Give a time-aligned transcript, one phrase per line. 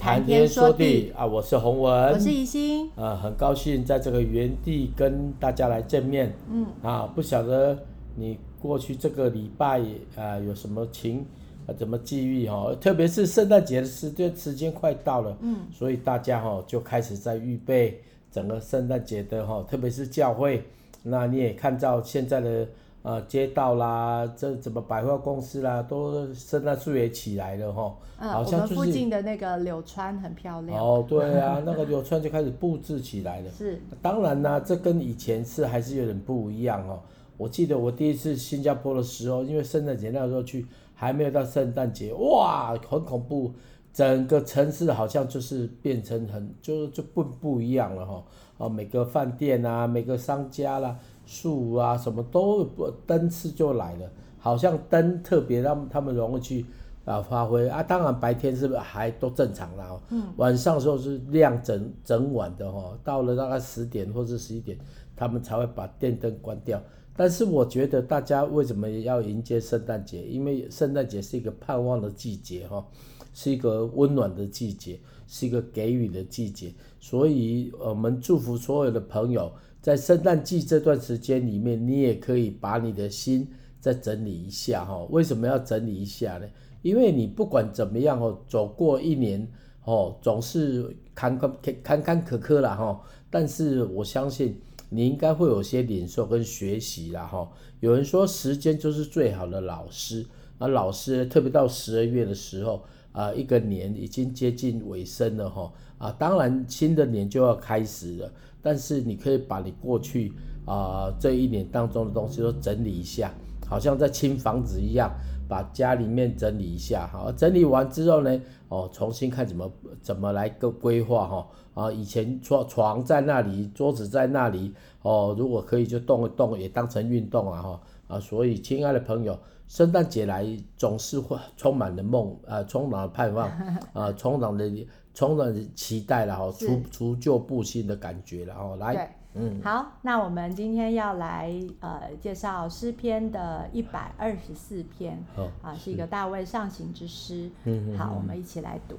[0.00, 6.32] 谈天说地啊，我是洪文，我是宜兴，啊，很高兴在这个原地跟大家来见面。
[6.50, 7.78] 嗯，啊，不晓得
[8.16, 9.82] 你过去这个礼拜
[10.16, 11.22] 啊有什么情
[11.66, 12.74] 啊，怎么际遇哈？
[12.80, 18.00] 特别是圣诞节的时间时间快到了，嗯，所以大家哈就开始在预备
[18.32, 20.64] 整个圣诞节的哈，特别是教会，
[21.02, 22.66] 那你也看到现在的。
[23.02, 27.96] 啊，街道啦，这怎么百货公司啦，都圣诞树也起来了哈。
[28.18, 30.78] 嗯，好像就是、我们附近的那个柳川很漂亮。
[30.78, 33.50] 哦，对啊，那个柳川就开始布置起来了。
[33.56, 33.80] 是。
[34.02, 37.00] 当然啦，这跟以前是还是有点不一样哦。
[37.38, 43.50] 我记得我第一次新加坡的时候，因为圣诞节那时候去，还没有到圣诞节，哇，很恐怖，
[43.94, 48.22] 整个城市好像就是变成很就就不不一样了哈。
[48.58, 50.98] 哦，每个饭店啊，每个商家啦。
[51.30, 56.66] 树啊，什么都不灯饰就来了，好像灯特别让他们容易去
[57.04, 57.80] 啊发挥啊。
[57.84, 59.96] 当然白天是不是还都正常啦？
[60.10, 60.24] 嗯。
[60.38, 64.76] 晚上的时候是亮整整晚的哈，到了大概十点或者十一点，
[65.14, 66.82] 他们才会把电灯关掉。
[67.16, 70.24] 但是我觉得大家为什么要迎接圣诞节？
[70.24, 72.84] 因为圣诞节是一个盼望的季节哈，
[73.32, 79.52] 是一个温暖的季节，是一个给予的季节，所以我们祝福所有的朋友。
[79.82, 83.48] 在圣诞季这段时间里面，你也可以把你的心
[83.80, 85.06] 再整理一下哈。
[85.10, 86.46] 为什么要整理一下呢？
[86.82, 89.46] 因为你不管怎么样哦，走过一年
[89.84, 93.00] 哦，总是坎坎坎坎坷坷啦哈。
[93.30, 97.50] 但是我相信你应该会有些领受跟学习啦哈。
[97.80, 100.26] 有人说时间就是最好的老师，
[100.58, 108.32] 而老师特别到十二月的时候啊，一个年已经接近尾声了哈啊，当然新的年就要开始了。
[108.62, 110.32] 但是你可以把你过去
[110.66, 113.32] 啊、这一年当中的东西都整理一下，
[113.66, 115.10] 好像在清房子一样，
[115.48, 119.68] 把家里面整理一下，好，整理完之后呢，哦，重新看怎么
[120.00, 124.72] 怎么来个规划哈，啊，以前床床在那里，桌子在那里，
[125.02, 129.36] 哦，如果可以就动一动，也当成运动啊哈，啊，所以亲爱的朋友，
[129.70, 130.44] 圣诞节来
[130.76, 133.48] 总是会充满了梦，啊，充满了盼望，
[133.92, 134.86] 啊， 充满了。
[135.12, 147.50] 充满期待然后除除旧布新的感觉然后来，嗯，好，那我们今天要来呃介绍诗篇的一百二十四篇，哦、啊，是一个大卫上行之诗。
[147.64, 148.96] 嗯，好，我们一起来读。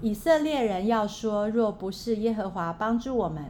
[0.00, 3.44] 以色列人要说，若不是耶和华帮助我们，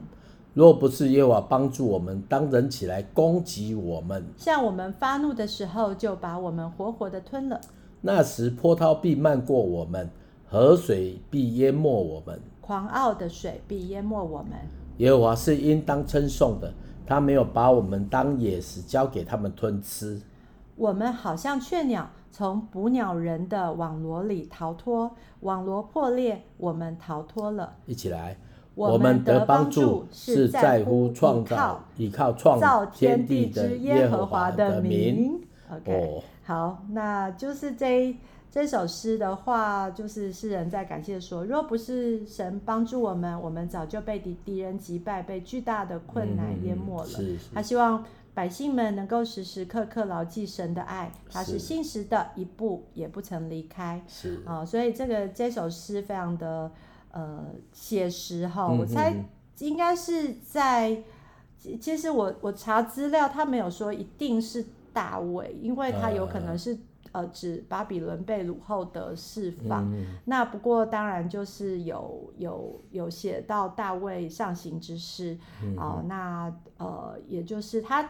[0.55, 7.61] 若不是耶和华帮助我们，当人起来攻击我们，向我们发怒的时候，就把我们活活的吞了。
[8.01, 10.11] 那时波涛必漫过我们。
[10.53, 14.59] 河水必淹没我们，狂傲的水必淹没我们。
[14.97, 16.75] 耶和华是应当称颂的，
[17.07, 20.21] 他没有把我们当野食交给他们吞吃。
[20.75, 27.77] 我们好像雀鸟，从捕鸟人的网罗里逃脱，网罗破裂，我们逃脱了。
[27.87, 28.37] 一起来，
[28.89, 35.41] 我们的帮助是在乎创造、依靠创造天地之耶和华的名。
[35.71, 38.17] OK，、哦、好，那就是这一。
[38.53, 47.09] 这首诗的话，就是诗人在感谢说：若不是神帮助我们，我们早就被敌敌人击败，被巨大的困难淹没了。
[47.11, 48.05] 嗯、是是，他希望
[48.35, 54.03] 百姓们能够时时刻刻牢记神的爱，他是信实的，一步也不曾离开。
[54.09, 56.69] 是啊，所以这个这首诗非常的
[57.13, 58.67] 呃写实哈。
[58.69, 59.15] 我猜
[59.59, 61.03] 应该是在，
[61.81, 66.79] 其实我我查资料，他没有说一定是大卫，因为他有可能是。
[67.13, 69.93] 呃，指巴比伦被掳后的释放。
[69.93, 70.07] 嗯。
[70.27, 75.37] 那不过当然就是有有有写到大卫上行之诗。
[75.61, 75.75] 嗯。
[75.77, 78.09] 呃，那呃，也就是他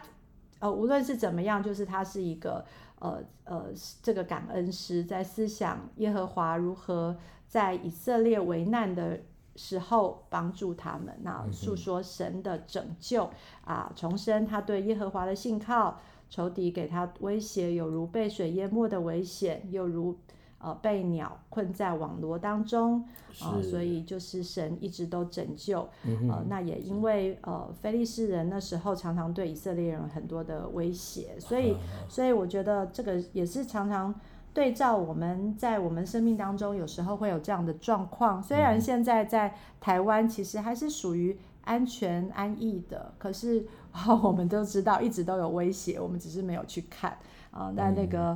[0.59, 2.63] 呃，无论是怎么样，就是他是一个
[3.01, 3.65] 呃呃
[4.01, 7.17] 这个感恩诗，在思想耶和华如何
[7.47, 9.19] 在以色列危难的
[9.57, 13.25] 时候帮助他们，那诉说神的拯救
[13.65, 15.99] 啊，呃，重申他对耶和华的信靠。
[16.33, 20.17] 仇敌给他威胁，有如被水淹没的危险，又如
[20.61, 23.01] 呃被鸟困在网罗当中
[23.39, 25.87] 啊、呃，所以就是神一直都拯救。
[26.03, 31.75] 嗯、呃，那也因为呃非利士人那时候常常对以色列人很多的威胁，所以
[32.07, 34.13] 所以我觉得这个也是常常
[34.53, 38.41] 对照我们在我们生命当中有时候会有这样的状况。
[38.41, 41.37] 虽然现在在台湾其实还是属于。
[41.63, 43.63] 安全安逸的，可是、
[43.93, 47.11] 哦、我们都知道一直都有威胁，我们只是没有去看
[47.51, 47.73] 啊、呃。
[47.77, 48.35] 但那个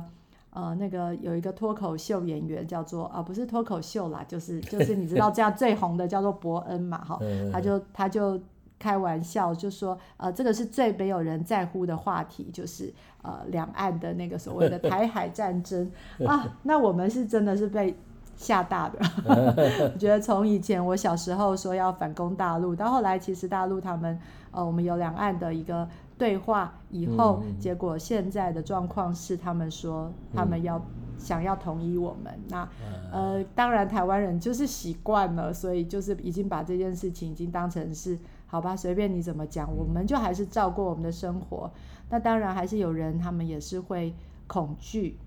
[0.56, 7.20] 呃，那个有一个脱口秀演员叫做啊、呃，不是脱口秀啦，就是就是你知道这样最红的叫做伯恩嘛，哈，
[7.52, 8.40] 他就他就
[8.78, 15.92] 开玩笑就说呃，这个是最没有人在乎的话题，就是呃两岸的那个所谓的台海战争
[16.26, 16.56] 啊。
[16.62, 17.94] 那我们是真的是被
[18.34, 18.98] 吓大的。
[19.92, 24.18] 我觉得从以前我小时候说要反攻大陆，到后来其实大陆他们
[24.52, 25.86] 呃，我们有两岸的一个
[26.18, 30.82] 对话以后，嗯、结果现在的状况是他们说他们要、嗯、
[31.18, 32.32] 想要统一我们。
[32.48, 32.68] 那
[33.12, 41.70] 呃，当然台湾人就是习惯了，所以就是已经把这件事情已经当成是好吧，随便你怎么讲，嗯、我们就还是照过我们的生活。
[42.08, 44.14] 那当然还是有人他们也是会
[44.46, 45.18] 恐惧。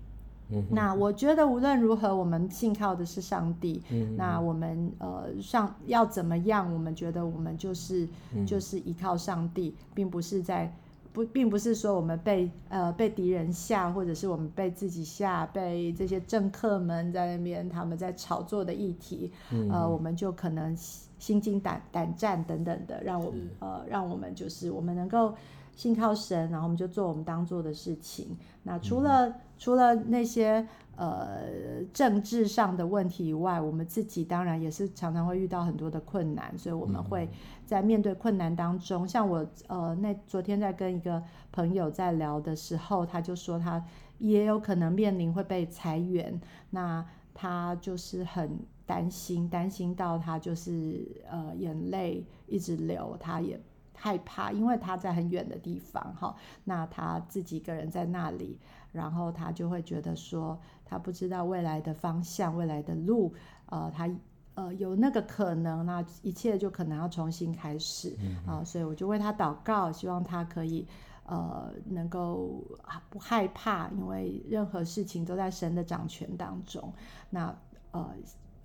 [0.70, 3.82] 那我觉得无论如何，我们信靠的是上帝。
[3.90, 6.72] 嗯、那我们呃上要怎么样？
[6.72, 10.72] 我们觉得我们就是、嗯、就是依靠上帝，并不是在
[11.12, 25.34] 不，并不是说我们被呃被敌人吓，或者是我们被自己吓，被这些政客们在那边他们在炒作的议题，嗯、呃，我们就可能心惊胆胆战等等的，让我们呃让我们就是我们能够。
[25.80, 28.36] 信靠神，然后我们就做我们当做的事情。
[28.64, 37.26] 那除了、嗯、除了那些呃政治上的问题以外，我们自己当然也是常常会遇到很多的困难，所以我们会
[37.64, 43.82] 在面对困难当中，嗯、像我呃那昨天在跟一个朋友在聊的时候，他就说他
[44.18, 46.38] 也有可能面临会被裁员，
[46.68, 47.02] 那
[47.32, 53.58] 他就是很担心，担心到他就是呃眼泪一直流，他也。
[54.02, 58.58] 害怕，因为他在很远的地方，哈，那他自己一个人在那里，
[58.92, 63.34] 然后他就会觉得说，他不知道未来的方向，未来的路，
[63.66, 64.08] 呃，他
[64.54, 68.16] 呃有那个可能，那一切就可能要重新开始，
[68.46, 70.88] 啊、所以我就为他祷告，希望他可以
[71.26, 72.64] 呃能够
[73.10, 76.90] 不害怕，因为任何事情都在神的掌权当中，
[77.28, 77.54] 那
[77.90, 78.14] 呃。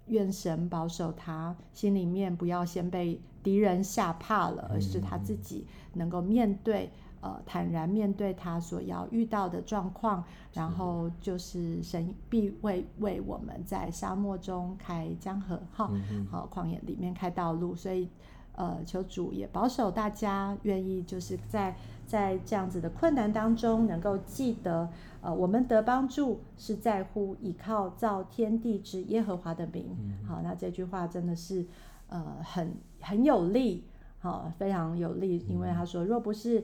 [0.08, 6.92] 愿神保守他，心里面不要先被敌人吓怕了，而是他自己能够面对，
[7.22, 10.24] 呃，坦然面对他所要遇到的状况，
[10.54, 15.92] 然后就是神必为为我们在沙漠中开江河，哈，
[16.30, 18.10] 好，旷野里面开道路，所以。
[18.58, 21.76] 呃，求主也保守大家，愿意就是在
[22.06, 24.90] 在这样子的困难当中，能够记得，
[25.22, 29.86] 呃，我们得帮助是在乎倚靠造天地之耶和华的名。
[30.00, 31.66] 嗯、好，那这句话真的是，
[32.08, 33.84] 呃，很很有力，
[34.20, 36.64] 好，非常有力，因为他说，若不是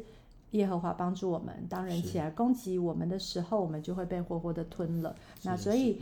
[0.52, 5.16] 耶和华帮助我们，当人起来攻击我们的时候，我们就会被活活的吞了。
[5.44, 6.02] 那所以，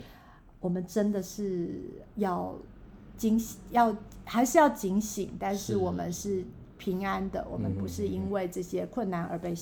[0.60, 1.80] 我们真的是
[2.16, 2.54] 要。
[3.16, 3.38] 警
[3.70, 3.94] 要
[4.24, 6.42] 还是要警醒，但是我们是
[6.80, 9.52] 平安的，我们不是因为这些困难而被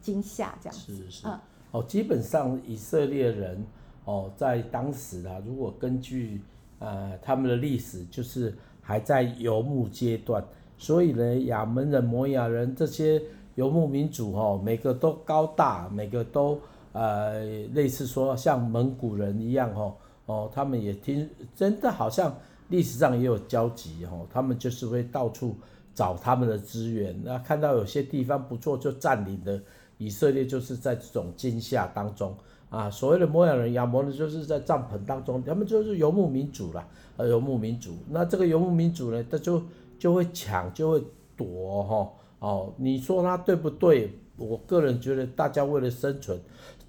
[0.00, 0.96] 惊吓这样子。
[0.96, 1.26] 是是。
[1.28, 1.38] 嗯、
[1.70, 3.64] 哦，基本上以色列人
[4.04, 6.42] 哦，在当时啊，如果根据
[6.80, 10.44] 呃他们的历史，就是还在游牧阶段，
[10.76, 13.22] 所以呢，亚门人、摩亚人这些
[13.54, 16.58] 游牧民族哦，每个都高大，每个都
[16.92, 19.94] 呃类似说像蒙古人一样哦
[20.26, 22.34] 哦，他们也听真的好像。
[22.70, 25.54] 历史上也有交集哦，他们就是会到处
[25.94, 29.60] 找他们的资源，那看到有些地方不错就占领的。
[29.96, 32.36] 以色列就是在这种惊吓当中
[32.68, 36.84] 啊，所谓的摩押人、亚扪人就是在帐篷当中，他们就是游牧民族啦，
[37.16, 37.96] 呃，游牧民族。
[38.10, 39.62] 那这个游牧民族呢，他就
[39.96, 41.02] 就会抢，就会
[41.36, 42.74] 躲哈哦。
[42.76, 44.12] 你说他对不对？
[44.36, 46.36] 我个人觉得，大家为了生存，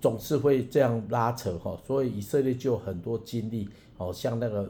[0.01, 1.79] 总是会这样拉扯哈。
[1.85, 4.67] 所以以色列就有很多经历哦，像那个。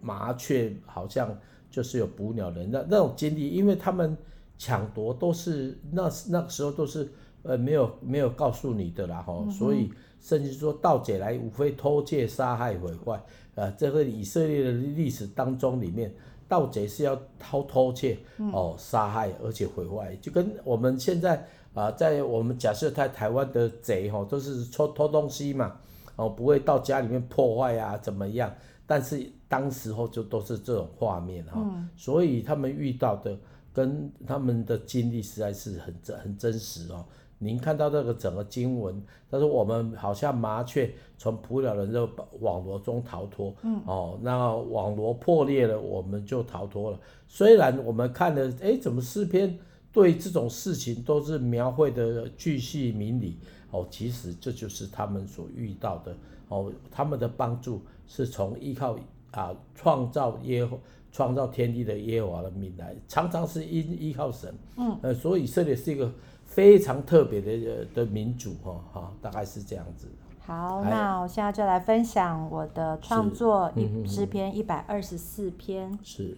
[0.00, 1.36] 麻雀好像
[1.70, 4.16] 就是有捕鸟人那那种经历，因为他们
[4.56, 7.08] 抢夺都是那那个时候都是
[7.42, 13.22] 呃没有没有告诉你的啦哈，嗯、所以甚至说盗贼来无非偷窃、杀害、毁坏，
[13.54, 16.12] 呃，这个以色列的历史当中里面，
[16.48, 18.18] 盗贼是要偷偷窃
[18.52, 21.36] 哦杀害而且毁坏，就跟我们现在
[21.74, 25.76] 啊、呃、在我们假设在台湾的贼哈都是偷偷东西嘛，
[26.16, 28.52] 哦不会到家里面破坏啊怎么样。
[28.88, 33.38] 但是当时候就都是这种画面哈，嗯、所以他们遇到的
[33.70, 37.04] 跟他们的经历实在是很真很真实哦。
[37.38, 42.08] 您看到这个整个经文，他说我们好像麻雀从捕鸟人的
[42.40, 46.98] 网罗中逃脱，嗯、哦，那网罗破裂了，我们就逃脱了。
[47.28, 49.56] 虽然我们看了，哎，怎么诗篇
[49.92, 53.38] 对这种事情都是描绘的巨细明理
[53.70, 56.16] 哦，其实这就是他们所遇到的
[56.48, 57.80] 哦，他们的帮助。
[58.10, 58.96] 是从依靠
[59.32, 60.66] 啊创造耶
[61.12, 66.10] 创造天地的耶和华的名来，常常是依依靠神，嗯，呃，所以以色列是一个
[66.46, 70.08] 非常特别的的民族哈，哈，大概是这样子。
[70.40, 75.98] 好，那我现在就来分享我的创作一诗篇一百二十四篇。
[76.02, 76.34] 是。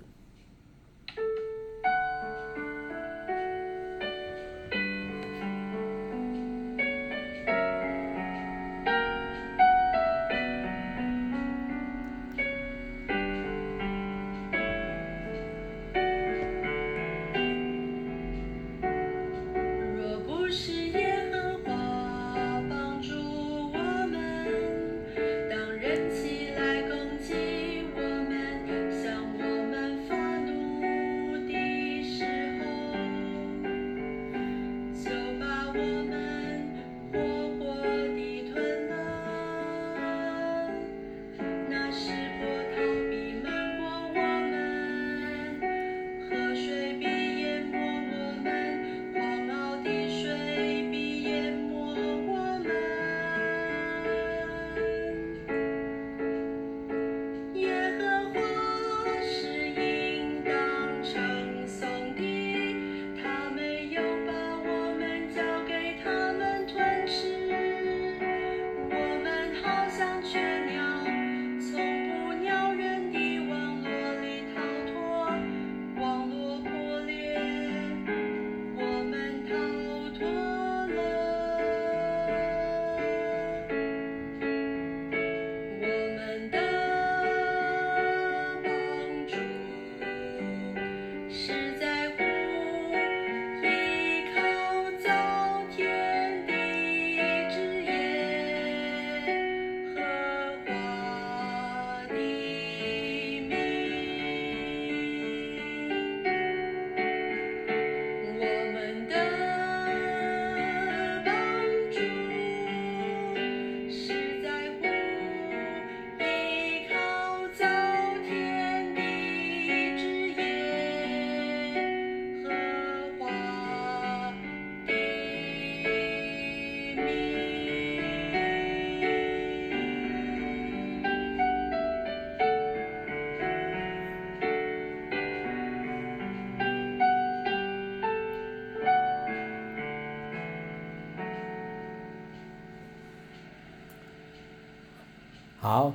[145.60, 145.92] 好，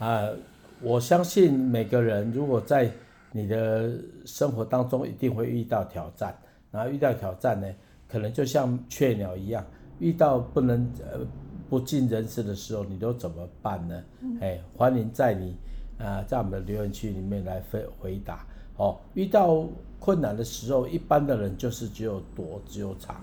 [0.00, 0.36] 啊、呃，
[0.82, 2.90] 我相信每个人如果在
[3.30, 3.92] 你的
[4.26, 6.36] 生活当中一定会遇到挑战，
[6.72, 7.72] 然后遇到挑战呢，
[8.08, 9.64] 可能就像雀鸟一样，
[10.00, 11.20] 遇到不能呃
[11.70, 14.02] 不尽人事的时候，你都怎么办呢？
[14.20, 15.52] 嗯、哎，欢迎在你
[15.96, 18.44] 啊、呃，在我们的留言区里面来回回答。
[18.78, 19.64] 哦，遇到
[20.00, 23.22] 困难的时候，一般的人就是只有躲，只有藏。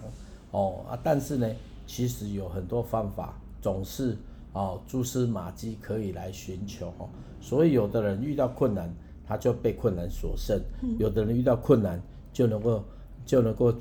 [0.52, 1.52] 哦啊，但是呢，
[1.86, 4.16] 其实有很多方法，总是。
[4.54, 7.08] 哦，蛛丝马迹可以来寻求哦，
[7.40, 8.94] 所以有的人遇到困难，
[9.26, 12.02] 他就被困难所胜；嗯、有的人遇到困难
[12.34, 12.84] 就能够
[13.26, 13.74] 就能够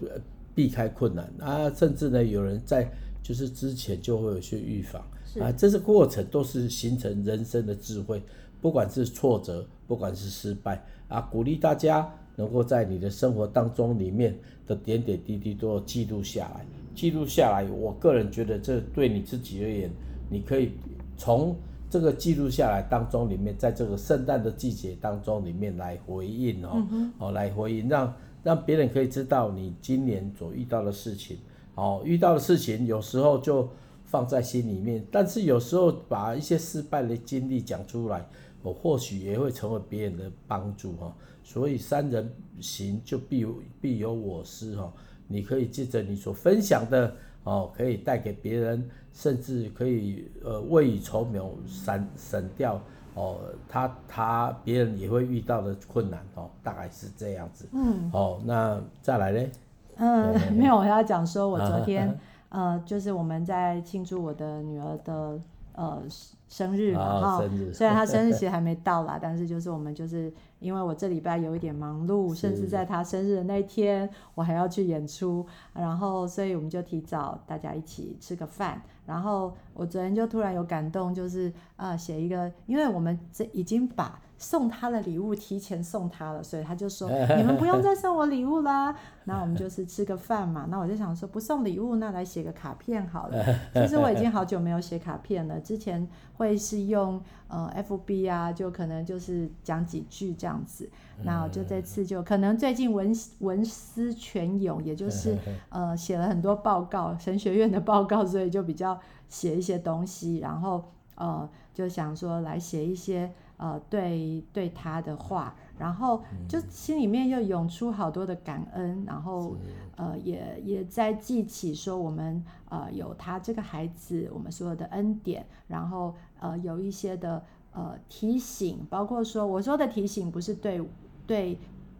[0.54, 2.88] 避开困难啊，甚至呢，有人在
[3.22, 5.02] 就是之前就会有些预防
[5.40, 8.22] 啊，这些过程都是形成人生的智慧。
[8.60, 17.64] 不管是挫折，不管是失败啊，鼓励大家能够在你的生活当中里面的点点滴滴都要记录下来，记录下来。
[17.70, 19.90] 我个人觉得这对你自己而言。
[20.30, 20.72] 你可以
[21.16, 21.54] 从
[21.90, 26.86] 这个记录下来当中里面，在这个圣诞的季节当中里面来回应哦，
[27.18, 31.36] 哦来回应，让让别人可以知道你今年所遇到的事情，
[31.74, 33.68] 哦遇到的事情有时候就
[34.04, 38.24] 放在心里面，但是有时候把一些失败的经历讲出来，
[38.62, 41.12] 我或许也会成为别人的帮助哈。
[41.42, 43.44] 所以三人行就必
[43.80, 44.92] 必有我师哈，
[45.26, 47.12] 你可以借着你所分享的。
[47.44, 52.80] 哦，可以带给别人，甚至可以呃未雨绸缪，省省掉
[53.14, 57.68] 哦，他他别人也会遇到的困难哦，大概是这样子。
[57.72, 59.50] 嗯，哦，那再来呢？
[59.96, 62.08] 嗯， 没有，我要讲说，我昨天、
[62.48, 65.40] 啊、呃，就是我们在庆祝我的女儿的
[65.72, 66.02] 呃
[66.50, 70.30] 生日嘛，哈、哦，虽然他生日 其实还没到啦，但是就是我们就是。
[70.60, 78.78] 因为我这礼拜有一点忙碌，甚至在他生日的那一天，我还要去演出，然后所以我们就提早大家一起吃个饭。
[79.06, 88.96] 然后我昨天就突然有感动，就是啊写一个，因为我们这已经把送他的礼物提前送他了，所以他就说 你们不用再送我礼物啦。
[89.24, 90.66] 那我们就是吃个饭嘛。
[90.70, 93.44] 那我就想说不送礼物，那来写个卡片好了。
[93.74, 100.64] 其实我已经好久没有写卡片了，之前会是用呃 FB 啊，就可能就是讲几句这样。
[100.64, 100.88] 子，
[101.22, 105.36] 那我就这次就可能最近文文思泉涌，也就是
[105.68, 110.82] 呃写了很多报告，神学院的报告，所以就比较写一些东西，然后
[111.16, 119.54] 呃就想说来写一些呃对对他的话，然后就心里面又涌出好多的感恩，然后
[119.96, 127.42] 呃也也在记起说我们呃有他这个孩子，我们所有的恩典，然后呃有一些的。
[127.72, 130.82] 呃，提醒，包括说我说的提醒，不是对
[131.24, 131.56] 对，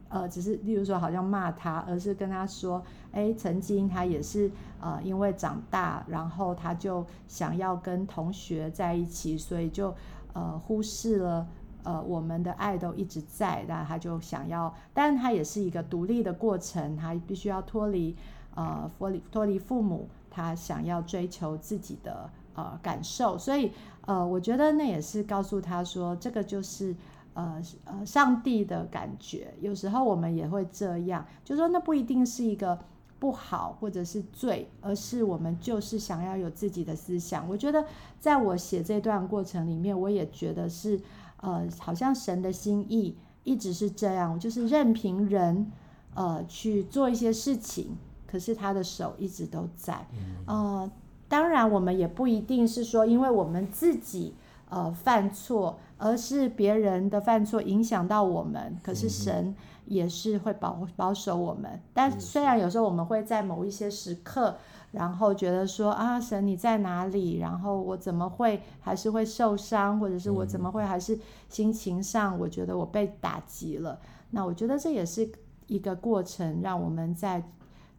[0.09, 4.51] 呃，只是例如说好像骂他，而是跟他说，哎，曾经他也是
[4.81, 9.95] 呃，因为长大，然后他就想要跟同学在一起，所以就
[10.33, 11.47] 呃忽视了
[11.83, 18.17] 呃我们的爱都一直在，那他就想要，但他也是一个独立的过程，他必须要脱离
[18.55, 23.73] 呃脱离脱离父母，他想要追求自己的呃感受，所以。
[24.07, 26.97] 呃，我觉得那也是告诉他说，这个就是
[27.35, 29.55] 呃呃上帝的感觉。
[29.61, 32.77] 有时候我们也会这样，就说那不一定是一个
[33.21, 37.49] 不好或者是罪，而是我们就是想要有自己的思想。
[37.49, 37.85] 我觉得
[38.19, 41.01] 在我写这段过程里面，我也觉得是
[41.37, 45.71] 呃，好像神的心意一直是这样，就是任凭人
[46.15, 47.97] 呃去做一些事情，
[48.27, 50.07] 可是他的手一直都在，
[50.47, 50.91] 呃。
[51.29, 54.35] 当然，我们也不一定是说，因为我们自己
[54.71, 58.79] 呃犯错，而是别人的犯错影响到我们。
[58.83, 61.79] 可是神也是会保保守我们。
[61.93, 64.57] 但虽然有时候我们会在某一些时刻，
[64.93, 67.39] 然后觉得说啊，神你在哪里？
[67.39, 71.19] 然后我怎么会还是会受伤，或者是我怎么会还是
[71.51, 73.99] 心情上我觉得我被打击了？
[74.31, 75.31] 那我觉得这也是
[75.67, 77.43] 一个过程，让我们在。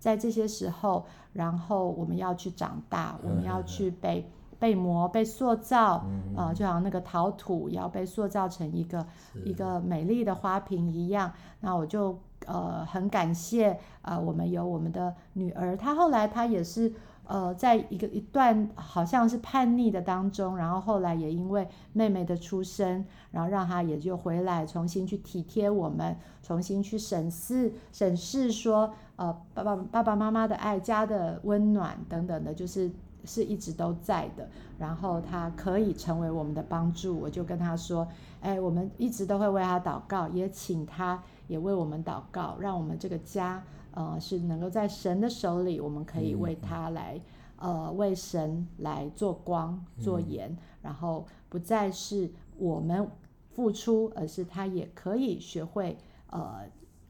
[0.01, 4.27] 在这些时候，然后我们要去长大，我们要去被
[4.61, 9.03] 被磨、被塑造，啊、嗯呃，就好像那个陶土也要被塑造成一个
[9.43, 11.33] 一个美丽的花瓶一样。
[11.61, 13.71] 那我就呃很感谢
[14.03, 16.93] 啊、呃，我们有我们的女儿，她后来她也是。
[17.23, 32.91] 呃，在一个一段好像是叛逆的当中，然后后来也因为妹妹的出生，然后让她也就回来重新去体贴我们，重新去审视审视说，呃，爸爸爸爸妈妈的爱、家的温暖等等的，就是
[33.25, 34.49] 是一直都在的。
[34.77, 38.07] 然后他可以成为我们的帮助，我就跟他说，
[38.39, 43.63] 哎，我们一直都会为他祷告，也请他也为我们祷告，让我们这个家。
[43.93, 47.19] 呃，是能够在神的手里，我们可以为他来，
[47.57, 53.07] 嗯、呃，为神来做光做盐，嗯、然后不再是我们
[53.49, 55.97] 付出，而是他也可以学会
[56.29, 56.61] 呃。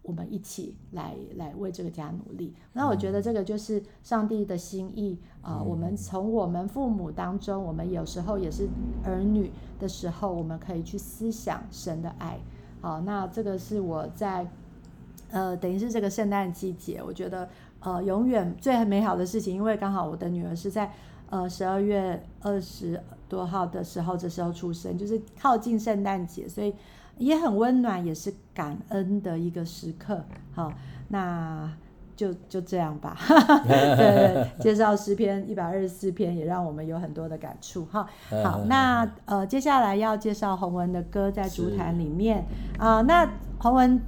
[0.03, 2.53] 我们一起来来为这个家努力。
[2.73, 5.61] 那我觉得这个就是上帝的心意啊。
[5.61, 8.67] 我们从我们父母当中，我们有时候也是
[9.03, 12.39] 儿女的时候，我们可以去思想神的爱。
[12.81, 14.49] 好，那这个是我在
[15.29, 17.47] 呃，等于是这个圣诞季节，我觉得
[17.79, 20.91] 呃，永远最美好的事情，因为刚好我的女儿是在
[21.29, 26.73] 呃十二月二十多号的时候，这时候出生，就是靠近圣诞节，所以。
[27.17, 30.23] 也很温暖，也是感恩的一个时刻。
[30.53, 30.71] 好，
[31.07, 31.67] 那
[32.15, 33.17] 就就这样吧。
[33.65, 37.85] 对，介绍诗篇一百二十四篇，也让我们有很多的感触。
[37.85, 38.07] 哈，
[38.43, 42.45] 好，那呃，接下来要介绍洪文的歌，在竹坛里面
[42.77, 43.03] 啊、呃。
[43.03, 43.99] 那洪文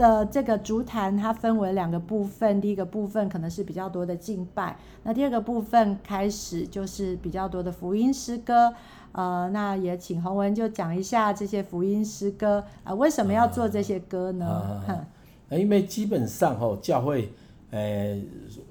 [0.00, 2.58] 的这个筑坛，它分为两个部分。
[2.58, 8.72] 第一个部分可能是比较多的敬拜，那第二个部分开始就是比较多的福音诗歌。
[9.12, 14.46] 呃，那也请洪文就讲一下这些福音诗歌啊、呃，为什么要做这些歌呢？
[14.46, 15.06] 啊啊
[15.50, 17.30] 啊、 因为基本上哈、哦，教会，
[17.70, 18.18] 呃，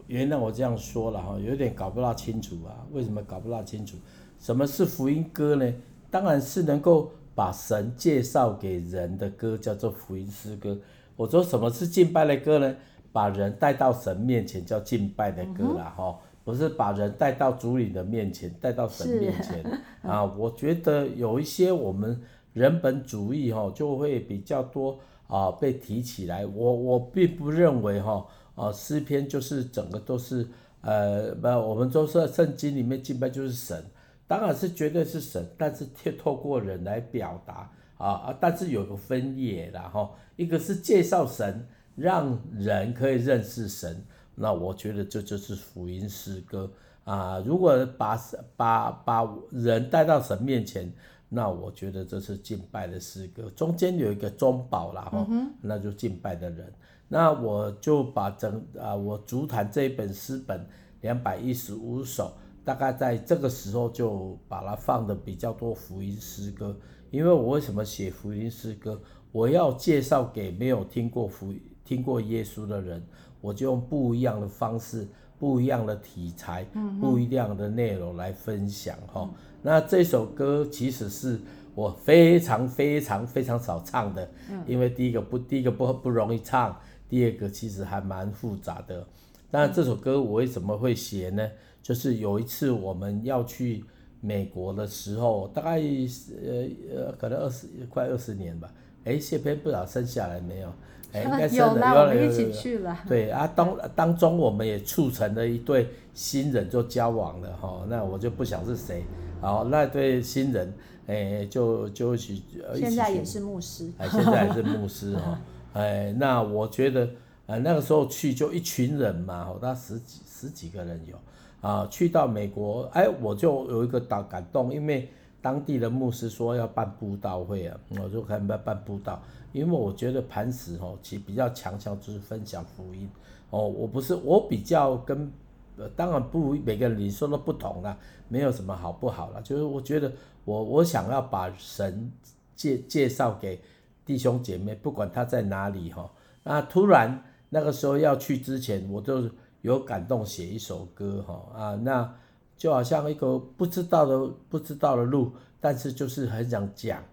[0.08, 2.74] 原来我这样说了哈，有点搞不大清楚啊。
[2.92, 3.98] 为什么搞不大清楚？
[4.40, 5.72] 什么是福音歌呢？
[6.10, 10.76] 当然是能够把神介绍给人的歌，叫做福音诗歌。
[11.20, 12.76] 我说什么是敬拜的歌呢？
[13.12, 16.06] 把人带到神面前，叫敬拜的歌啦哈。
[16.08, 19.64] 嗯不是把人带到主领的面前，带到神面前
[20.02, 20.24] 啊！
[20.26, 22.20] 我觉得有一些我们
[22.54, 26.44] 人本主义哈，就会比较多啊被提起来。
[26.48, 30.48] 我我并不认为哈啊诗篇就是整个都是
[30.82, 33.84] 呃不，我们都说圣经里面敬拜就是神，
[34.26, 44.04] 当然是绝对是神，但是透透过人来表达啊啊，但是有个分野的哈，一个是介绍神，让人可以认识神。
[44.36, 46.72] 那我觉得这就是福音诗歌
[47.04, 47.44] 啊！
[47.46, 48.18] 如果把
[48.56, 50.90] 把把人带到神面前，
[51.28, 53.50] 那我觉得这是敬拜的诗歌。
[53.54, 55.28] 中间有一个中保了哈，
[55.62, 56.74] 那就敬拜的人。
[57.10, 60.66] 那我就把整啊，我足坛这一本诗本
[61.02, 62.32] 两百一十五首，
[62.64, 66.78] 大概在这个时候就把它放的比较多福音诗歌。
[67.12, 69.02] 因为我为什么写福音诗歌？
[69.32, 71.54] 我要介绍给没有听过福
[71.86, 73.04] 听过耶稣的人。
[73.42, 79.34] 我就用不一样的方式、不一样的题材、嗯、不一样的内容来分享哈、嗯。
[79.62, 81.40] 那这首歌其实是
[81.74, 89.08] 我非常非常非常少唱的，嗯、因为第一个不第一个不不容易唱，第二个其实还蛮复杂的。
[89.50, 91.48] 那这首歌我为什么会写呢？
[91.82, 93.86] 就是有一次我们要去
[94.22, 98.70] 美国的时候，大概呃呃可能二十快二十年吧。
[99.06, 100.70] 哎，谢篇不知道生下来没有？
[101.14, 102.98] 哎， 应该生了有了，我们一起去了。
[103.08, 107.86] 对啊，当当中我们也促成了一对新人就交往了哈。
[107.88, 109.04] 那我就不想是谁，
[109.42, 110.74] 好，那对新人，
[111.08, 112.62] 哎，就就去一起。
[112.76, 113.90] 现在也是牧师。
[113.98, 115.40] 哎，现在也是牧师哈。
[115.74, 117.08] 哎，那我觉得，
[117.46, 121.16] 呃，那个时候去就一群人嘛，那十几十几个人有
[121.62, 121.88] 啊。
[121.92, 125.10] 去到美国，哎，我就有一个大感动，因为
[125.42, 129.22] 当地的牧师说要办布道会啊，我就开始办办布道。
[129.52, 133.10] 因为我觉得磐石哦，其实比较强项就是分享福音
[133.50, 133.68] 哦。
[133.68, 135.32] 我不是我比较跟，
[135.76, 139.42] 呃，当然不每个人你说的不同啦，没有什么好不好啦。
[139.42, 140.12] 就是我觉得
[140.46, 142.12] 我我想要把神
[142.56, 143.60] 介介绍给
[144.06, 146.08] 弟兄姐妹，不管他在哪里哈。
[146.44, 149.28] 那突然那个时候要去之前，我就
[149.62, 152.14] 有感动写一首歌哈啊，那
[152.58, 157.04] 就好像一个不知道的不知道的路，但是就是很想讲，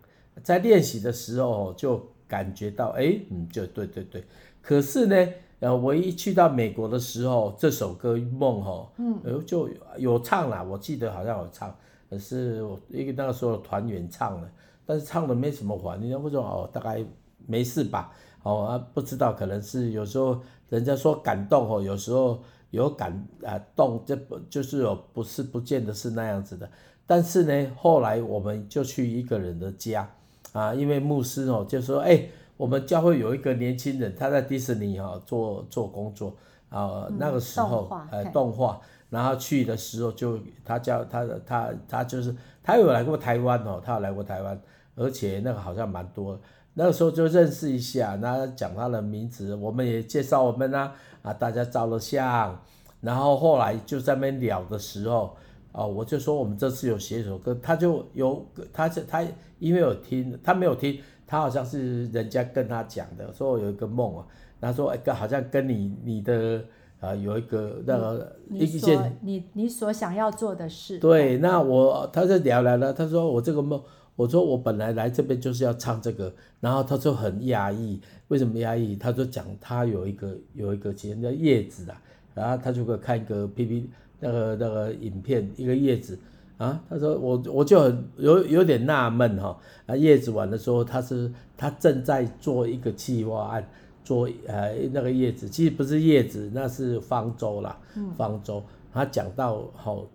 [0.42, 2.00] 在练习的时候就。
[2.28, 4.24] 感觉到哎，嗯，就对对对，
[4.60, 5.28] 可是呢，
[5.60, 11.72] 呃，我一去到美国的时候，这首歌《梦》哈，嗯，就有唱啦，我记得好像有唱，
[12.10, 14.50] 可是我因为那个时候团员唱了，
[14.84, 17.00] 但是唱的没什么反应，或者哦，大概
[17.46, 18.10] 没事吧，
[18.42, 26.68] 哦啊，不知道，可能是有时候人家说感动哦，有时候有感啊动，这不就是有不是不见得是那样子的，
[27.06, 30.08] 但是呢，后来我们就去一个人的家。
[30.52, 36.34] 啊，因为牧师哦，就说，哎，我们教会有一个年轻人，他在迪士尼哈做做工作。
[36.70, 44.58] 啊，那个时候，呃，动画，然后去的时候就他叫他他他就是他有来过台湾哦，他有来过台湾，
[44.94, 46.40] 而且那个好像蛮多，
[46.78, 52.62] 那个时候就认识一下，那讲他的名字，我们也介绍我们呢，啊，大家照了相，
[53.00, 55.36] 然后后来就在那边聊的时候。
[55.72, 59.22] 哦，我就说我们这次有写一首歌，他就有，他是他
[59.58, 64.24] 因为有听，他没有听，他好像是人家跟他讲的，说我有一个梦啊，
[64.58, 66.64] 他说哎，好像跟你你的
[66.98, 70.98] 啊，有一个那个一件你你所想要做的事。
[70.98, 73.78] 对，那我他就聊来了，他说我这个梦，
[74.16, 78.96] 我说我本来来这边就是要唱这个，然后他就很压抑，为什么压抑？
[78.96, 82.02] 他就讲他有一个有一个节目叫叶子啊，
[82.34, 86.18] 然后他就会看一个 P P 那个那个影片，一个叶子
[86.58, 93.68] 啊，他说我我就很有有点纳闷哈，啊叶子玩的时候他是他正在做一个计划案。
[94.06, 97.76] 做呃那个叶子，其实不是叶子，那是方舟啦。
[97.96, 100.06] 嗯、方舟，他讲到好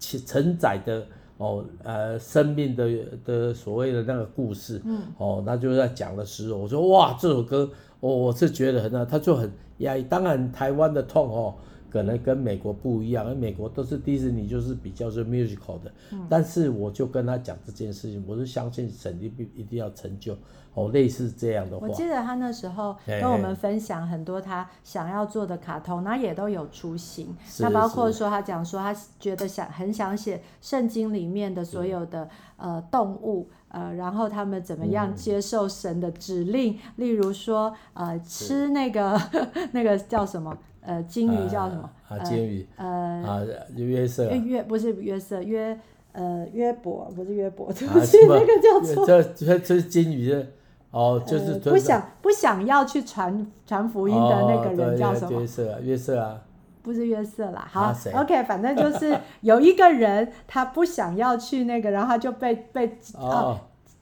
[0.00, 1.06] 承载的
[1.38, 2.88] 哦呃生命的
[3.24, 4.80] 的所谓的那个故事。
[4.84, 5.02] 嗯。
[5.18, 7.70] 哦，那就在讲的时候，我说哇，这首歌，
[8.00, 10.02] 我、哦、我是觉得很那，他就很压抑。
[10.02, 11.54] 当然，台湾的痛哦。
[11.90, 15.92] 可能跟美国不一样，因为美国都是迪士尼，就是比较是 musical 的。
[16.12, 16.26] 嗯。
[16.28, 20.36] 但是我就跟他讲这件事情，我是相信神一定一定要成就
[20.74, 21.86] 哦，类似这样的话。
[21.86, 27.34] 我记得他那时候跟我们分享很多他想要做的卡通，那也都有雏形。
[27.60, 39.20] 那包括说他讲说他觉得想很想写圣经里面的所有的呃动物呃，然后他们怎么样接受神的指令，嗯、例如说呃吃那个
[39.72, 40.56] 那个叫什么？
[40.86, 41.90] 呃，金鱼叫什么？
[42.08, 42.66] 啊，金鱼。
[42.76, 42.86] 呃，
[43.26, 43.42] 啊，
[43.74, 44.30] 约瑟。
[44.30, 45.78] 约不是约瑟，约
[46.12, 49.04] 呃约伯不是约伯， 对不起，那个叫错。
[49.04, 50.46] 这这这是金鱼的，
[50.92, 51.54] 哦，就是。
[51.58, 55.40] 不想不想要去传传福音的那个人叫什么？
[55.40, 56.40] 约瑟，约瑟啊。
[56.82, 63.58] 不是约瑟啦，好，OK，反正就是有一个人，他不想要去那个，然后他就被被哦。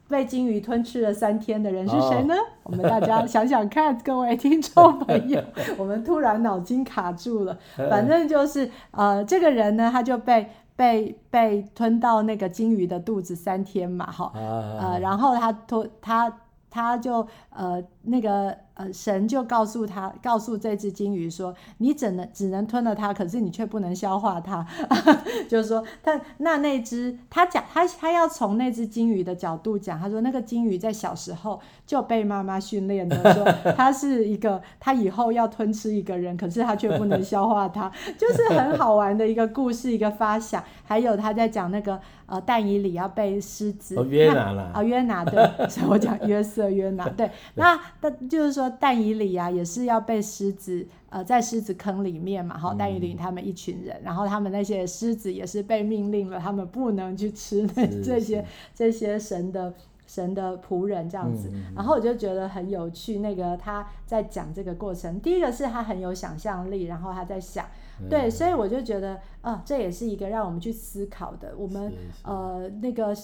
[0.09, 2.35] 被金鱼吞吃了三天的人是谁呢？
[2.35, 5.43] 哦、 我们大家想想看，各位听众朋友，
[5.79, 7.57] 我们突然脑筋卡住了。
[7.90, 16.33] 反正就是，呃，这个人呢，他就被被被吞到那个金鱼的肚子三天嘛，哈，呃，然后他吞他
[16.71, 18.57] 他就呃那个。
[18.74, 24.66] 呃，神就告诉他，告诉这只金鱼说：“你只能只能吞了它，可是你却不能消化它。
[25.48, 33.44] ”就是说，他那那只他讲他他要从那只金鱼的角度讲，他说那个金鱼在小时候就被妈妈训练的，说
[33.76, 40.64] 他是一个 他以后要吞吃一个人，可是他却不能消化它， 就是很好玩的一个故事，一个发想。
[40.82, 48.63] 还有他在讲那个呃但以里要被狮子约拿了啊约拿对，所以我讲约瑟约拿对，那那就是说。
[48.70, 59.72] 但以里啊，也是要被狮子，呃，在狮子坑里面嘛，哈，但以里他们一群人，然后他们那些狮子也是被命令了，他们不能去吃那 这些这些神的
[60.07, 63.18] 神的仆人这样子，然后我就觉得很有趣。
[63.18, 67.66] 那个他在讲这个过程，第一个是他很有想象力，然后他在想，
[68.11, 71.55] 对，所以我就觉得，啊，这也是一个让我们去思考的。
[71.57, 73.16] 我们呃那个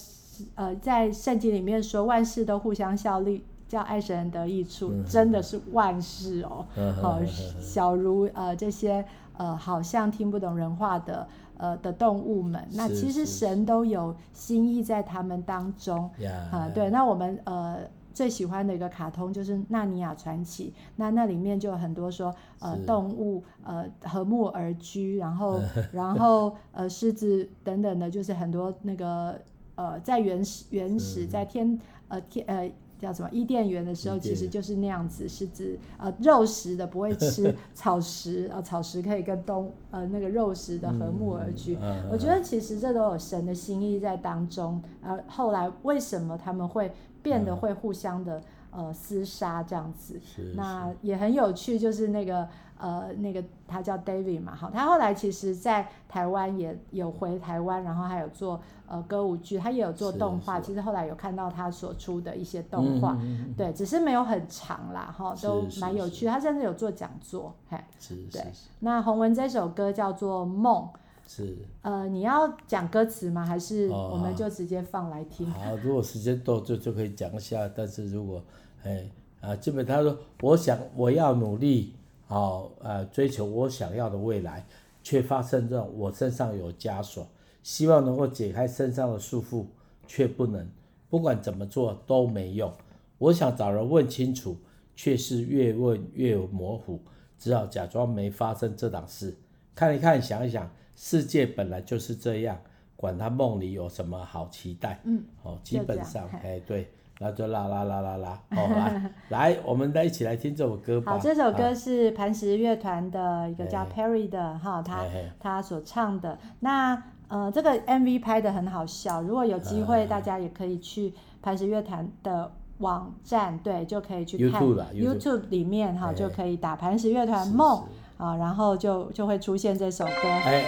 [0.55, 3.45] 呃在圣经里面说，万事都互相效力。
[3.71, 6.67] 叫爱神人得益处，嗯、真的是万事哦。
[7.01, 7.27] 好、嗯，
[7.63, 9.05] 小如呃这些
[9.37, 16.11] 呃好像听不懂人话的呃的动物们，那其实神都有心意在他们当中。
[16.51, 17.79] 啊，对，那我们呃
[18.13, 25.61] 最喜欢的一个卡通就是《纳尼亚传奇》，那那里面就有很多说呃动物呃和睦而居，然后
[25.95, 29.41] 然后呃狮子等等的，就是很多那个
[29.77, 31.79] 呃在原始原始在天
[32.09, 32.69] 呃天呃。
[33.01, 33.29] 叫什么？
[33.33, 41.79] 伊甸园的时候，其实就是那样子，是指呃肉食的不会吃 草食，呃草食可以跟东呃那个肉食的和睦而居。
[41.81, 44.83] 嗯、我觉得其实这都有神的心意在当中。
[45.03, 50.21] 呃，后来为什么他们会变得会互相的呃厮杀这样子？
[50.55, 52.49] 那也很有趣，就是那个。
[52.81, 60.59] 呃，那个他叫 David 嘛，好，他后来其实，在台湾也有回台湾，然后还有做呃歌舞剧，他也有做动画。
[60.59, 66.25] 其实后来有看到他所出的一些动画，嗯、对，只是没有很长啦，哈，都蛮有趣。
[66.27, 68.43] 他甚至有做讲座，嘿，是是。
[68.79, 70.83] 那洪文这首歌叫做《梦》，
[71.29, 73.45] 是呃，你要讲歌词吗？
[73.45, 75.47] 还是我们就直接放来听？
[75.49, 77.71] 哦、好，如果时间多就就可以讲一下。
[77.77, 78.43] 但是如果
[78.85, 79.07] 哎
[79.43, 81.95] 啊，基本他说，我想我要努力。
[82.31, 84.65] 好，呃，追求我想要的未来，
[85.03, 87.27] 却发生这种我身上有枷锁，
[87.61, 89.67] 希望能够解开身上的束缚，
[90.07, 90.65] 却不能。
[91.09, 92.73] 不管怎么做都没用。
[93.19, 94.57] 我想找人问清楚，
[94.95, 97.01] 却是越问越模糊，
[97.37, 99.37] 只好假装没发生这档事。
[99.75, 102.57] 看一看，想一想，世界本来就是这样，
[102.95, 105.01] 管他梦里有什么好期待。
[105.03, 106.89] 嗯，哦，基本上，哎，对。
[107.23, 111.13] 那就啦啦啦啦啦，好来， 来，我们来一起来听这首歌吧。
[111.13, 115.05] 好，这首歌是磐石乐团的一个叫 Perry 的哈，他
[115.39, 116.39] 他所唱的。
[116.61, 127.85] 那呃，这个 MV 拍的很好笑，如果有机会，大家也可以去磐石乐团的网站，对，就可以去看 YouTube 里面哈，就可以打磐石乐团梦。
[128.17, 130.13] 啊，然后就就会出现这首歌。
[130.25, 130.63] 哎，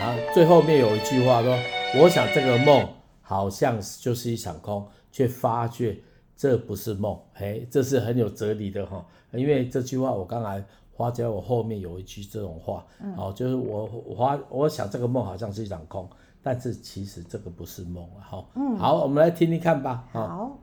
[0.00, 1.54] 啊，最后面有一句话说
[2.00, 2.86] ：“我想这个梦
[3.20, 5.96] 好像就是一场空，却发觉
[6.36, 9.02] 这不是梦。”哎，这是很有哲理的哈。
[9.32, 10.62] 因为这句话我刚才
[10.94, 12.84] 发觉我后面有一句这种话，
[13.16, 16.06] 哦、嗯，就是我我发我想这个梦好像是一场空，
[16.42, 18.20] 但是其实这个不是梦了。
[18.20, 20.06] 好，嗯，好，我们来听听看吧。
[20.12, 20.58] 好。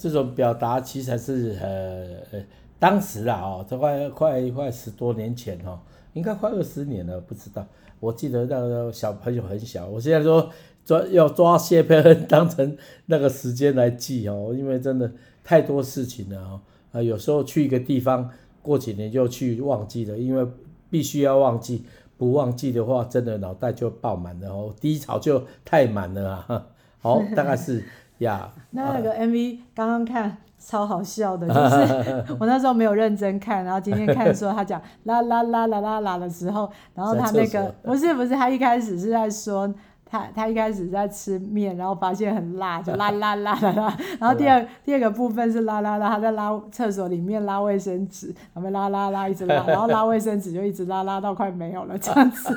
[0.00, 2.40] 这种表达其实是呃，
[2.78, 5.78] 当时啊，哦，这快快快十多年前哦，
[6.14, 7.66] 应该快二十年了，不知道。
[8.00, 10.50] 我记得那个小朋友很小，我现在说
[10.86, 15.12] 抓要抓谢佩恩当成那个时间来记哦，因为真的
[15.44, 16.60] 太多事情了哦。
[16.92, 18.30] 啊，有时候去一个地方，
[18.62, 20.46] 过几年就去忘记了，因为
[20.88, 21.84] 必须要忘记，
[22.16, 26.68] 不忘记的话，真的脑袋就爆满了哦，低潮就太满了啊。
[27.00, 27.84] 好，大概是。
[28.20, 39.72] 呀，yeah, 那 那个 MV 刚刚看超好笑的，就是 我那时候没有认真看，然后今天看的时候他讲啦啦啦啦啦啦的时候，然后他那个不是不是，他一开始是在说。
[40.12, 43.96] 他他一开始在吃面，然后发现很辣，就啦啦啦啦啦。
[44.18, 52.52] 然后第二 第二个部分是啦啦啦，他在拉厕所里面拉卫生纸，然后拉拉拉一直拉，然后拉卫生纸就一直拉拉到快没有了这样子。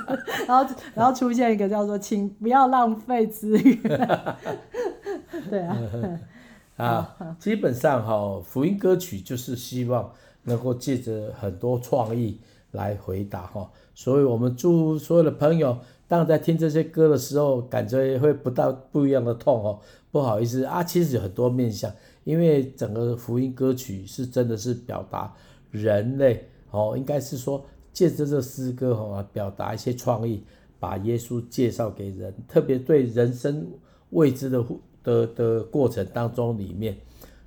[0.47, 4.19] 然后然后出现一个叫做“请不要浪费资源”。
[5.49, 5.77] 对啊。
[6.77, 10.11] 啊，基本上哈，福音歌曲就是希望
[10.43, 12.39] 能够借着很多创意
[12.71, 15.77] 来回答哈，所以我们祝所有的朋友。
[16.07, 19.79] 当在听这些歌的时候，感觉会不到不一样的痛哦。
[20.11, 21.91] 不好意思啊，其实有很多面向，
[22.23, 25.33] 因为整个福音歌曲是真的是表达
[25.71, 30.43] 人类哦，应该是说借着这诗歌哈，表达一些创意，
[30.79, 33.67] 把耶稣介绍给人，特别对人生
[34.09, 34.61] 未知的
[35.03, 36.95] 的的过程当中里面。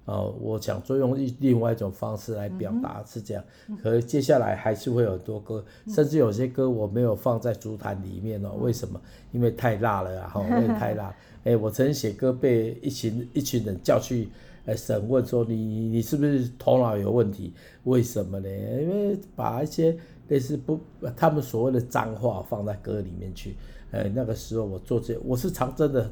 [0.06, 3.42] 哦，我想就用另外一种方式来表达是这样，
[3.82, 8.50] 可是接下来还是会有很多歌，甚至有些歌我没有放在主坛里面哦。
[8.60, 9.00] 为什么？
[9.32, 10.28] 因为太辣了啊！
[10.28, 11.12] 哈，因为太辣。
[11.42, 14.28] 哎，我曾经写歌被一群一群人叫去
[14.64, 15.56] 呃审问，说你
[15.88, 17.52] 你是不是头脑有问题？
[17.82, 18.48] 为什么呢？
[18.48, 19.96] 因为把一些
[20.28, 20.78] 类似不
[21.16, 23.56] 他们所谓的脏话放在歌里面去。
[23.90, 26.08] 呃，那个时候我做这我是常真的，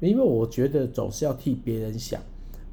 [0.00, 2.20] 因为我觉得总是要替别人想。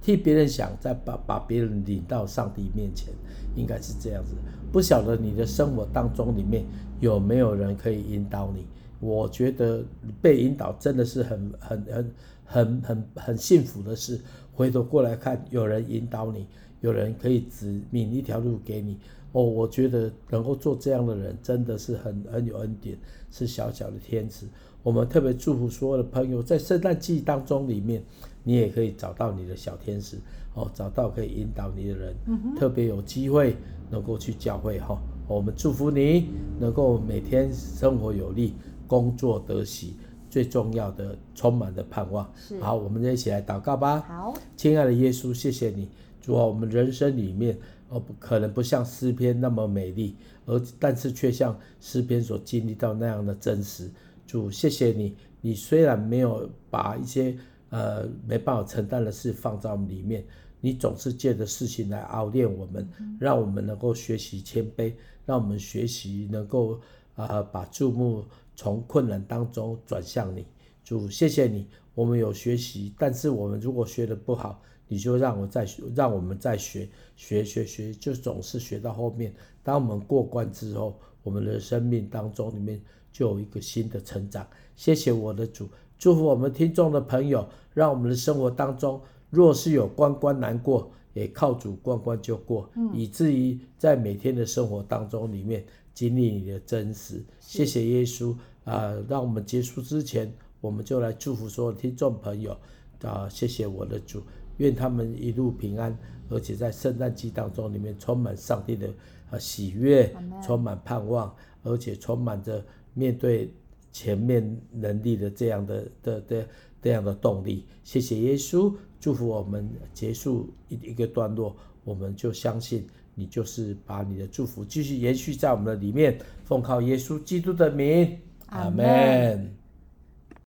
[0.02, 3.14] 替别人想，再把把别人领到上帝面前，
[3.56, 4.36] 应该是这样子。
[4.70, 6.66] 不晓得你的生活当中里面
[7.00, 8.66] 有没有人可以引导你？
[9.00, 9.82] 我觉得
[10.22, 12.12] 被引导真的是很很很
[12.44, 14.20] 很很很幸福的事。
[14.54, 16.46] 回头过来看，有人引导你，
[16.82, 18.98] 有人可以指明一条路给你。
[19.32, 22.98] 哦，我觉得能够做这样的人，真的是很很有恩典，
[23.32, 24.46] 是小小的天使。
[24.84, 28.04] 我们特别祝福所有的朋友，在圣诞季当中里面，
[28.44, 30.18] 你也可以找到你的小天使
[30.54, 32.14] 哦，找到可以引导你的人，
[32.58, 33.56] 特别有机会
[33.90, 34.96] 能够去教会哈、
[35.28, 35.36] 哦。
[35.36, 36.28] 我们祝福你
[36.60, 39.94] 能够每天生活有力，工作得喜，
[40.30, 42.30] 最重要的充满的盼望。
[42.60, 44.02] 好，我们一起来祷告吧。
[44.02, 45.88] 好，亲爱的耶稣，谢谢你，
[46.22, 53.90] 主啊，我们人生里面哦，可能不像诗篇那么美丽，而但是却像诗篇所经历到那样的真实。
[54.34, 55.16] 主，谢谢你。
[55.42, 57.38] 你虽然没有把一些
[57.70, 60.26] 呃没办法承担的事放在我们里面，
[60.60, 64.92] 你总是借着事情来熬炼我们，让我们能够学习谦卑，
[65.24, 66.82] 让我们学习能够
[67.14, 70.48] 啊、呃、把注目从困难当中转向你。
[70.84, 71.68] 主，谢谢你。
[71.94, 79.32] 我们有学习，但是我们如果学得不好，你就让我再学，让我们再学，学学学，就总是学到后面。
[79.62, 82.82] 当我们过关之后，我们的生命当中里面。
[83.14, 84.46] 就有一个新的成长。
[84.76, 89.00] 谢谢我的主，祝福我们听众的朋友，让我们的生活当中，
[89.30, 95.64] 若是有关关难过，也靠主关关就过，嗯、以至于在每天的生活当中里面
[95.94, 97.24] 经历你的真实。
[97.40, 98.32] 是谢谢耶稣
[98.64, 99.06] 啊、呃！
[99.08, 102.58] 让我们结束之前，我们就来祝福所有听众朋友
[103.04, 103.30] 啊！
[103.30, 104.24] 谢谢我的主，
[104.58, 105.96] 愿他们一路平安，
[106.30, 108.90] 而且在圣诞季当中里面充满上帝的
[109.30, 110.12] 啊喜悦
[110.44, 112.66] 充满盼望，而且充满着。
[112.94, 113.54] 面对
[113.92, 116.48] 前面能力的这样的的的
[116.82, 122.86] 这样的动力，谢谢耶稣，祝福我们结束一一个段落，我们就相信
[123.16, 128.18] 你就是把你的祝福继续延续在我们的里面，奉靠耶稣基督的名，
[128.48, 129.63] 阿门。